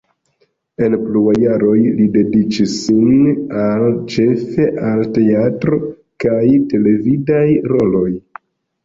[0.85, 3.19] En pluaj jaroj li dediĉis sin
[3.65, 5.79] al ĉefe al teatro
[6.25, 6.41] kaj
[6.73, 8.09] televidaj roloj.